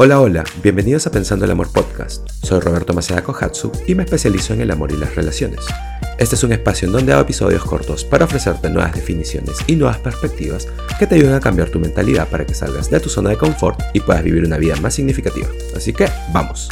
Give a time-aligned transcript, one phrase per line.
[0.00, 2.28] Hola, hola, bienvenidos a Pensando el Amor Podcast.
[2.44, 5.66] Soy Roberto Maceda Kohatsu y me especializo en el amor y las relaciones.
[6.20, 9.98] Este es un espacio en donde hago episodios cortos para ofrecerte nuevas definiciones y nuevas
[9.98, 10.68] perspectivas
[11.00, 13.80] que te ayuden a cambiar tu mentalidad para que salgas de tu zona de confort
[13.92, 15.48] y puedas vivir una vida más significativa.
[15.74, 16.68] Así que, vamos.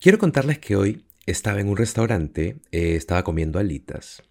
[0.00, 4.22] Quiero contarles que hoy estaba en un restaurante, eh, estaba comiendo alitas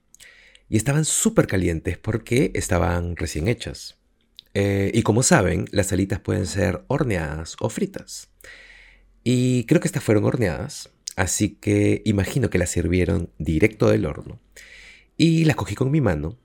[0.67, 3.98] y estaban súper calientes porque estaban recién hechas.
[4.61, 8.29] Eh, y como saben, las alitas pueden ser horneadas o fritas.
[9.23, 14.41] Y creo que estas fueron horneadas, así que imagino que las sirvieron directo del horno.
[15.15, 16.37] Y las cogí con mi mano,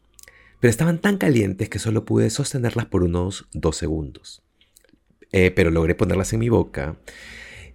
[0.61, 4.45] pero estaban tan calientes que solo pude sostenerlas por unos dos segundos.
[5.33, 6.97] Eh, pero logré ponerlas en mi boca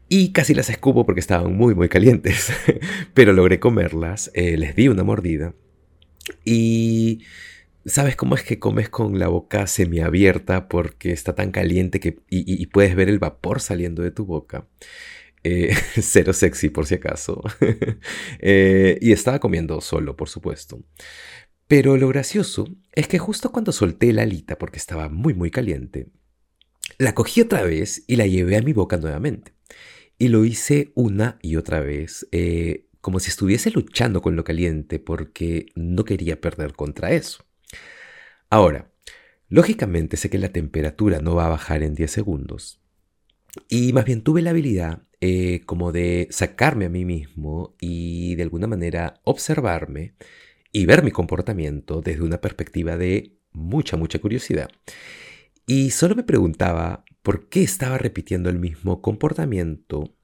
[0.07, 2.53] y casi las escupo porque estaban muy muy calientes.
[3.13, 5.53] pero logré comerlas, eh, les di una mordida
[6.45, 7.23] y
[7.85, 12.65] ¿Sabes cómo es que comes con la boca semiabierta porque está tan caliente que, y,
[12.67, 14.67] puedes ver el vapor saliendo de tu boca?
[15.43, 17.41] Eh, cero sexy por si acaso.
[18.41, 20.81] Eh, y estaba comiendo solo, por supuesto.
[21.67, 26.07] Pero lo gracioso es que justo cuando solté la alita porque estaba muy muy caliente,
[26.97, 29.53] la cogí otra vez y la llevé a mi boca nuevamente.
[30.17, 34.99] Y lo hice una y otra vez, eh, como si estuviese luchando con lo caliente
[34.99, 37.45] porque no quería perder contra eso.
[38.49, 38.91] Ahora,
[39.47, 42.81] lógicamente sé que la temperatura no va a bajar en 10 segundos.
[43.67, 48.43] Y más bien tuve la habilidad eh, como de sacarme a mí mismo y de
[48.43, 50.15] alguna manera observarme
[50.71, 54.69] y ver mi comportamiento desde una perspectiva de mucha, mucha curiosidad.
[55.67, 60.15] Y solo me preguntaba por qué estaba repitiendo el mismo comportamiento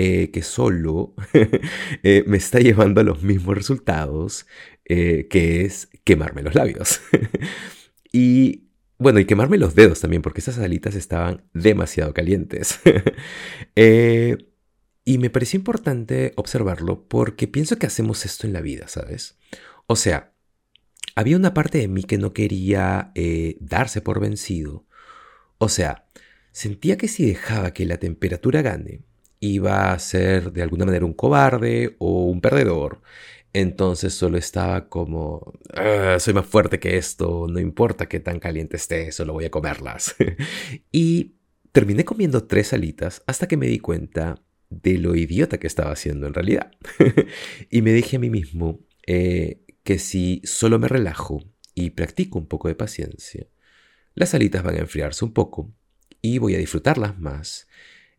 [0.00, 1.14] eh, que solo
[2.04, 4.46] eh, me está llevando a los mismos resultados,
[4.88, 7.00] eh, que es quemarme los labios.
[8.12, 8.64] y
[8.98, 12.80] bueno, y quemarme los dedos también, porque esas alitas estaban demasiado calientes.
[15.04, 19.38] y me pareció importante observarlo porque pienso que hacemos esto en la vida, ¿sabes?
[19.86, 20.32] O sea,
[21.14, 23.12] había una parte de mí que no quería
[23.60, 24.84] darse por vencido.
[25.58, 26.06] O sea,
[26.50, 29.02] sentía que si dejaba que la temperatura gane,
[29.40, 33.02] iba a ser de alguna manera un cobarde o un perdedor.
[33.52, 38.76] Entonces solo estaba como, ah, soy más fuerte que esto, no importa que tan caliente
[38.76, 40.14] esté, solo voy a comerlas.
[40.92, 41.36] y
[41.72, 46.26] terminé comiendo tres alitas hasta que me di cuenta de lo idiota que estaba haciendo
[46.26, 46.70] en realidad.
[47.70, 51.42] y me dije a mí mismo eh, que si solo me relajo
[51.74, 53.46] y practico un poco de paciencia,
[54.14, 55.72] las alitas van a enfriarse un poco
[56.20, 57.68] y voy a disfrutarlas más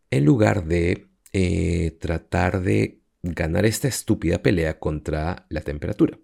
[0.09, 6.19] en lugar de eh, tratar de ganar esta estúpida pelea contra la temperatura.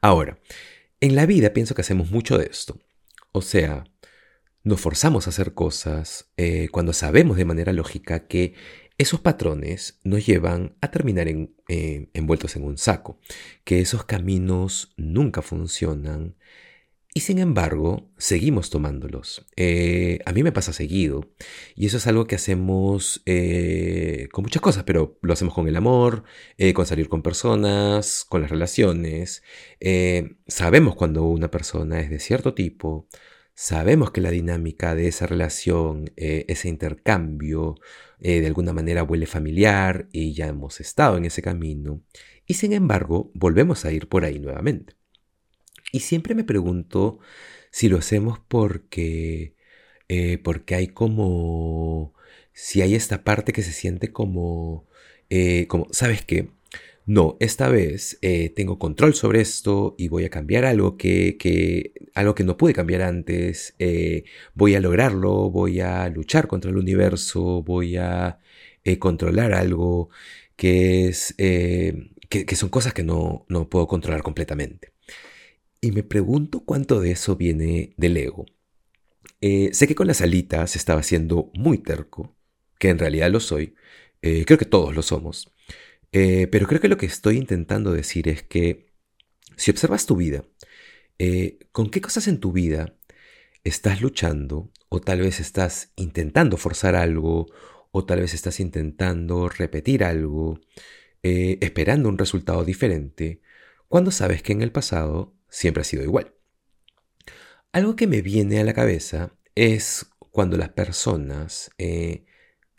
[0.00, 0.38] Ahora,
[1.00, 2.80] en la vida pienso que hacemos mucho de esto.
[3.32, 3.84] O sea,
[4.64, 8.54] nos forzamos a hacer cosas eh, cuando sabemos de manera lógica que
[8.98, 13.20] esos patrones nos llevan a terminar eh, envueltos en un saco,
[13.64, 16.36] que esos caminos nunca funcionan
[17.18, 19.44] y sin embargo, seguimos tomándolos.
[19.56, 21.32] Eh, a mí me pasa seguido.
[21.74, 25.74] Y eso es algo que hacemos eh, con muchas cosas, pero lo hacemos con el
[25.74, 26.22] amor,
[26.58, 29.42] eh, con salir con personas, con las relaciones.
[30.46, 33.08] sabemos cuando una persona es de cierto tipo.
[33.52, 37.74] Sabemos que la dinámica de esa relación, ese intercambio,
[38.20, 42.00] de alguna manera huele familiar y ya hemos estado en ese camino.
[42.46, 44.97] Y sin embargo, volvemos a ir por ahí nuevamente.
[45.92, 47.18] Y siempre me pregunto
[47.70, 49.54] si lo hacemos porque,
[50.08, 52.14] eh, porque hay como,
[52.52, 54.86] si hay esta parte que se siente como,
[55.30, 56.50] eh, como ¿sabes qué?
[57.06, 61.92] No, esta vez eh, tengo control sobre esto y voy a cambiar algo que, que
[62.14, 63.74] algo que no pude cambiar antes.
[64.54, 68.38] voy a lograrlo, voy a luchar contra el universo, voy a
[68.98, 70.10] controlar algo
[70.56, 74.97] que es que, que, son cosas que no, no puedo controlar completamente.
[75.80, 78.46] Y me pregunto cuánto de eso viene del ego.
[79.40, 82.36] Eh, sé que con las alitas estaba siendo muy terco,
[82.78, 83.74] que en realidad lo soy.
[84.22, 85.52] Eh, creo que todos lo somos.
[86.12, 88.92] Eh, pero creo que lo que estoy intentando decir es que
[89.56, 90.44] si observas tu vida,
[91.72, 92.96] ¿con qué cosas en tu vida
[93.64, 94.72] estás luchando?
[94.88, 97.46] O tal vez estás intentando forzar algo,
[97.90, 100.60] o tal vez estás intentando repetir algo,
[101.22, 103.40] esperando un resultado diferente,
[103.88, 106.34] cuando sabes que en el pasado siempre ha sido igual.
[107.72, 112.24] Algo que me viene a la cabeza es cuando las personas eh,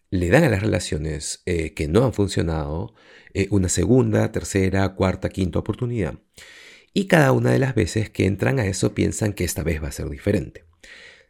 [0.10, 2.96] le dan a las relaciones eh, que no han funcionado
[3.34, 6.16] eh, una segunda, tercera, cuarta, quinta oportunidad.
[6.94, 9.90] Y cada una de las veces que entran a eso piensan que esta vez va
[9.90, 10.66] a ser diferente.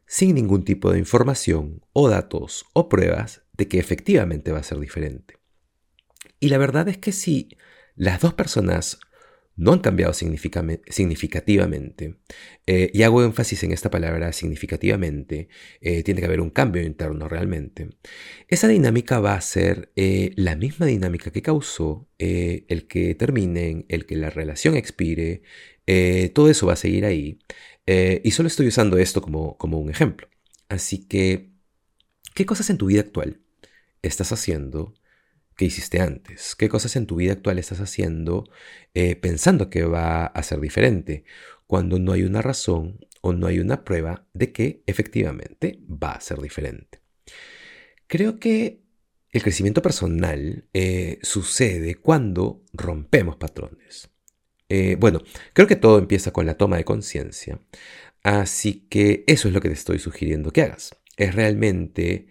[0.08, 4.80] sin ningún tipo de información o datos o pruebas de que efectivamente va a ser
[4.80, 5.38] diferente.
[6.40, 7.58] Y la verdad es que si
[7.96, 9.00] las dos personas
[9.60, 12.16] no han cambiado significativamente,
[12.66, 15.50] eh, y hago énfasis en esta palabra significativamente,
[15.82, 17.90] eh, tiene que haber un cambio interno realmente,
[18.48, 24.06] esa dinámica va a ser eh, la misma dinámica que causó el que terminen, el
[24.06, 25.44] que la relación expire,
[26.34, 27.40] todo eso va a seguir ahí,
[27.86, 30.30] y solo estoy usando esto como, como un ejemplo.
[30.70, 31.52] Así que,
[32.36, 33.42] ¿qué cosas en tu vida actual
[34.02, 34.94] estás haciendo
[35.60, 36.56] ¿Qué hiciste antes?
[36.56, 38.46] ¿Qué cosas en tu vida actual estás haciendo
[38.94, 41.26] eh, pensando que va a ser diferente
[41.68, 46.22] cuando no hay una razón o no hay una prueba de que efectivamente va a
[46.22, 47.02] ser diferente?
[48.08, 48.84] Creo que
[49.34, 54.10] el crecimiento personal eh, sucede cuando rompemos patrones.
[54.70, 55.20] Eh, bueno,
[55.52, 57.60] creo que todo empieza con la toma de conciencia,
[58.24, 60.96] así que eso es lo que te estoy sugiriendo que hagas.
[61.18, 62.30] Es realmente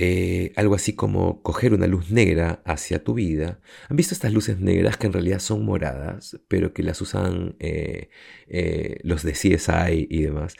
[0.00, 3.60] eh, algo así como coger una luz negra hacia tu vida.
[3.88, 8.08] ¿Han visto estas luces negras que en realidad son moradas, pero que las usan eh,
[8.46, 10.54] eh, los de CSI y demás?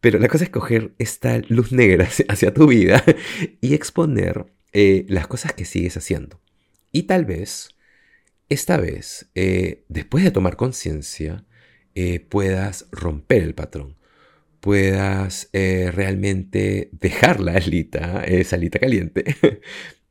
[0.00, 3.02] Pero la cosa es coger esta luz negra hacia, tu vida
[3.62, 6.40] y exponer las cosas que sigues haciendo.
[6.92, 7.70] Y tal vez,
[8.48, 9.30] esta vez,
[9.88, 11.46] después de tomar conciencia,
[12.30, 13.96] puedas romper el patrón
[14.62, 19.36] puedas eh, realmente dejar la alita, esa alita caliente,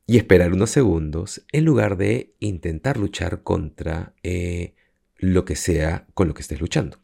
[0.06, 4.74] y esperar unos segundos en lugar de intentar luchar contra eh,
[5.16, 7.00] lo que sea con lo que estés luchando.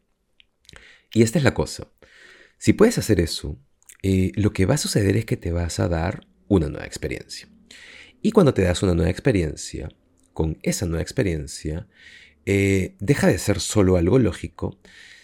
[1.11, 1.87] Y esta es la cosa.
[2.59, 3.57] Si puedes hacer eso,
[4.03, 7.49] eh, lo que va a suceder es que te vas a dar una nueva experiencia.
[8.21, 9.89] Y cuando te das una nueva experiencia,
[10.33, 11.87] con esa nueva experiencia,
[12.45, 14.79] deja de ser solo algo lógico,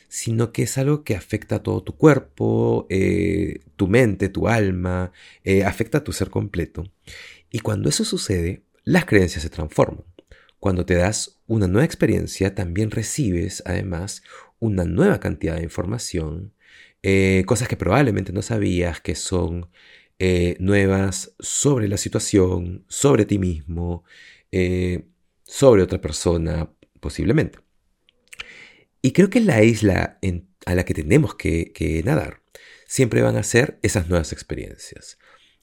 [0.08, 5.12] sino que es algo que afecta a todo tu cuerpo, eh, tu mente, tu alma,
[5.44, 6.84] eh, afecta a tu ser completo.
[7.52, 10.06] Y cuando eso sucede, las creencias se transforman.
[10.60, 14.24] Cuando te das una nueva experiencia, también recibes además
[14.60, 16.54] una nueva cantidad de información,
[17.04, 19.70] eh, cosas que probablemente no sabías que son
[20.60, 24.06] nuevas sobre la situación, sobre ti mismo,
[25.44, 27.65] sobre otra persona, posiblemente.
[29.06, 30.18] Y creo que la isla
[30.66, 32.42] a la que tenemos que, nadar
[32.88, 35.20] siempre van a ser esas nuevas experiencias.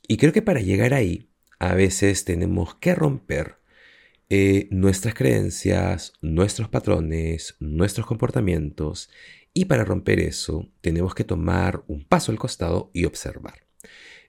[0.07, 1.29] Y creo que para llegar ahí,
[1.59, 3.57] a veces tenemos que romper
[4.31, 9.11] eh, nuestras creencias, nuestros patrones, nuestros comportamientos.
[9.53, 13.67] Y para romper eso, tenemos que tomar un paso al costado y observar.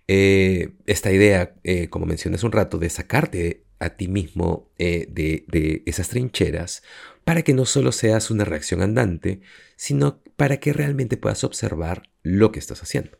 [0.07, 5.07] Eh, esta idea, eh, como mencioné hace un rato, de sacarte a ti mismo de,
[5.47, 6.83] de esas trincheras,
[7.23, 9.41] para que no solo seas una reacción andante,
[9.75, 13.17] sino para que realmente puedas observar lo que estás haciendo.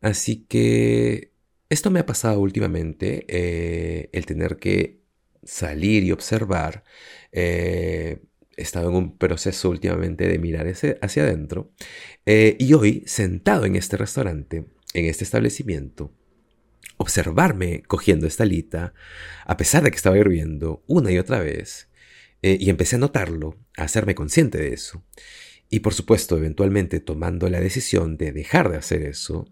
[0.00, 1.32] Así que
[1.70, 5.00] esto me ha pasado últimamente, eh, el tener que
[5.42, 6.84] salir y observar.
[7.32, 8.20] Eh,
[8.56, 11.72] he estado en un proceso últimamente de mirar hacia adentro.
[12.26, 16.12] Eh, y hoy, sentado en este restaurante, en este establecimiento,
[16.96, 18.94] observarme cogiendo esta alita,
[19.44, 21.88] a pesar de que estaba hirviendo una y otra vez,
[22.46, 25.02] eh, y empecé a notarlo, a hacerme consciente de eso.
[25.70, 29.48] Y por supuesto, eventualmente tomando la decisión de dejar de hacer eso.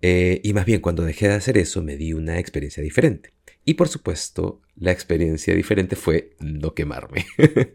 [0.00, 3.34] Eh, y más bien cuando dejé de hacer eso me di una experiencia diferente.
[3.66, 7.26] Y por supuesto, la experiencia diferente fue no quemarme.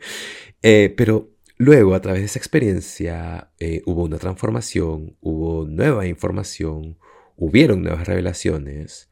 [0.68, 3.52] Eh, pero luego, a través de esa experiencia,
[3.86, 6.98] hubo una transformación, hubo nueva información,
[7.36, 9.10] hubieron nuevas revelaciones.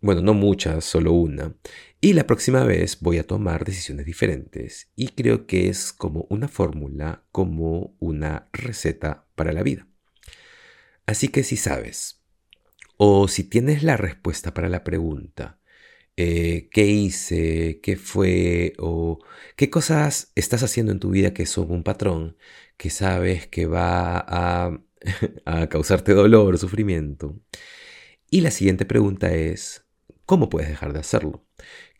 [0.00, 1.54] bueno, no muchas, solo una.
[2.00, 6.48] Y la próxima vez voy a tomar decisiones diferentes y creo que es como una
[6.48, 9.88] fórmula, como una receta para la vida.
[11.06, 12.22] Así que si sabes,
[12.98, 15.60] o si tienes la respuesta para la pregunta,
[16.16, 19.18] eh, qué hice, qué fue, o
[19.56, 22.36] qué cosas estás haciendo en tu vida que son un patrón,
[22.76, 24.78] que sabes que va a,
[25.44, 27.40] a causarte dolor o sufrimiento.
[28.30, 29.84] Y la siguiente pregunta es,
[30.26, 31.46] ¿cómo puedes dejar de hacerlo?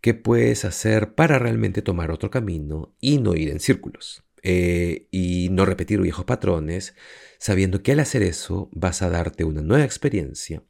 [0.00, 4.25] ¿Qué puedes hacer para realmente tomar otro camino y no ir en círculos?
[4.42, 6.94] Eh, y no repetir viejos patrones,
[7.38, 10.62] sabiendo que al hacer eso vas a darte una nueva experiencia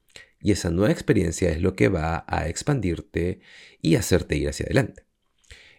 [0.45, 3.41] y esa nueva experiencia es lo que va a expandirte
[3.81, 5.07] y hacerte ir hacia adelante.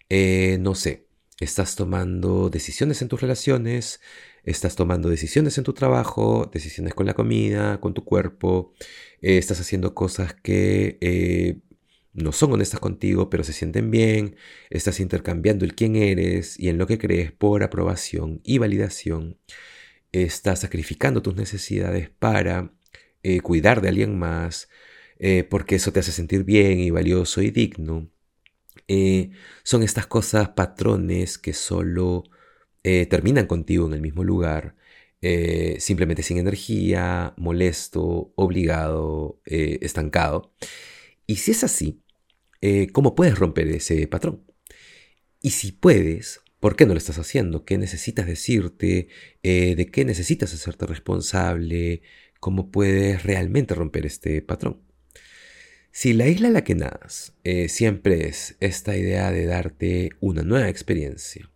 [0.10, 1.08] Eh, no sé,
[1.40, 4.02] estás tomando decisiones en tus relaciones,
[4.46, 8.74] estás tomando decisiones en tu trabajo, decisiones con la comida, con tu cuerpo,
[9.22, 11.62] eh, estás haciendo cosas que
[12.14, 14.38] no son honestas contigo, pero se sienten bien,
[14.70, 19.38] estás intercambiando el quién eres y en lo que crees por aprobación y validación,
[20.24, 22.72] estás sacrificando tus necesidades para
[23.24, 24.70] eh, cuidar de alguien más,
[25.20, 28.10] eh, porque eso te hace sentir bien y valioso y digno.
[28.88, 29.32] Eh,
[29.64, 32.24] son estas cosas, patrones que solo
[33.10, 34.76] terminan contigo en el mismo lugar,
[35.80, 40.54] simplemente sin energía, molesto, obligado, estancado.
[41.26, 42.04] Y si es así,
[42.94, 44.44] ¿cómo puedes romper ese patrón?
[45.42, 47.64] Y si puedes, ¿Por qué no lo estás haciendo?
[47.64, 49.08] ¿Qué necesitas decirte?
[49.44, 52.02] Eh, ¿De qué necesitas hacerte responsable?
[52.40, 54.82] ¿Cómo puedes realmente romper este patrón?
[55.92, 60.42] Si la isla en la que nadas eh, siempre es esta idea de darte una
[60.42, 61.52] nueva experiencia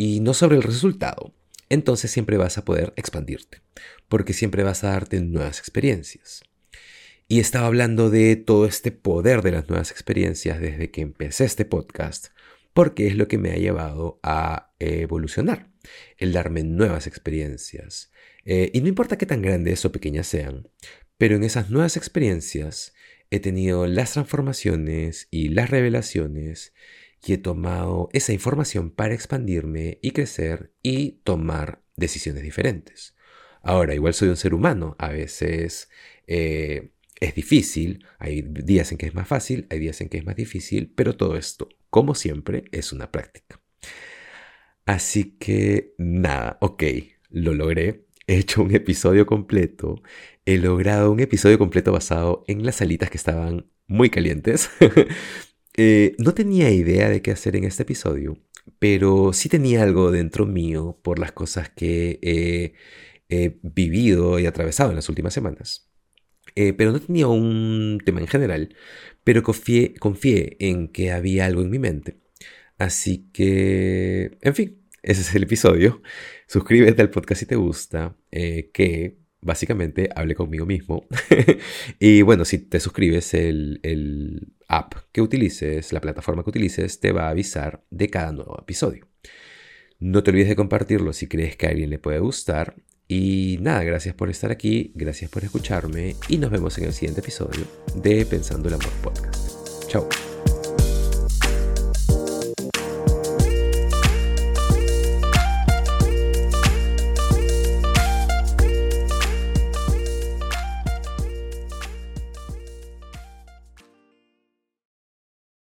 [0.00, 1.34] y no sobre el resultado,
[1.68, 3.60] entonces siempre vas a poder expandirte,
[4.08, 6.42] porque siempre vas a darte nuevas experiencias.
[7.28, 11.66] Y estaba hablando de todo este poder de las nuevas experiencias desde que empecé este
[11.66, 12.28] podcast,
[12.72, 15.68] porque es lo que me ha llevado a evolucionar,
[16.16, 18.10] el darme nuevas experiencias.
[18.46, 20.66] Eh, y no importa qué tan grandes o pequeñas sean,
[21.18, 22.94] pero en esas nuevas experiencias
[23.28, 26.72] he tenido las transformaciones y las revelaciones
[27.24, 33.14] y he tomado esa información para expandirme y crecer y tomar decisiones diferentes.
[33.62, 35.90] Ahora, igual soy un ser humano, a veces
[36.26, 40.24] eh, es difícil, hay días en que es más fácil, hay días en que es
[40.24, 43.60] más difícil, pero todo esto, como siempre, es una práctica.
[44.86, 46.82] Así que nada, ok,
[47.28, 48.06] lo logré.
[48.26, 50.02] He hecho un episodio completo.
[50.46, 54.70] He logrado un episodio completo basado en las alitas que estaban muy calientes.
[55.82, 58.36] Eh, no tenía idea de qué hacer en este episodio,
[58.78, 62.18] pero sí tenía algo dentro mío por las cosas que
[63.30, 65.90] he vivido y atravesado en las últimas semanas.
[66.54, 68.76] Eh, pero no tenía un tema en general,
[69.24, 69.94] pero confié,
[70.60, 72.18] en que había algo en mi mente.
[72.76, 76.02] Así que, en fin, ese es el episodio.
[76.46, 81.06] Suscríbete al podcast si te gusta, eh, que básicamente hable conmigo mismo.
[81.98, 87.12] y bueno, si te suscribes, el, el app que utilices, la plataforma que utilices, te
[87.12, 89.08] va a avisar de cada nuevo episodio.
[89.98, 92.76] No te olvides de compartirlo si crees que a alguien le puede gustar
[93.12, 97.20] y nada, gracias por estar aquí, gracias por escucharme y nos vemos en el siguiente
[97.20, 97.66] episodio
[97.96, 99.88] de Pensando el Amor Podcast.
[99.88, 100.29] Chao.